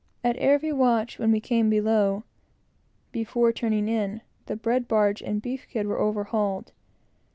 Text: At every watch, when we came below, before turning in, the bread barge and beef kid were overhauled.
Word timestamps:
At 0.23 0.35
every 0.37 0.73
watch, 0.73 1.19
when 1.19 1.31
we 1.31 1.39
came 1.39 1.69
below, 1.69 2.23
before 3.11 3.51
turning 3.53 3.87
in, 3.87 4.21
the 4.47 4.55
bread 4.55 4.87
barge 4.87 5.21
and 5.21 5.39
beef 5.43 5.67
kid 5.69 5.85
were 5.85 5.99
overhauled. 5.99 6.71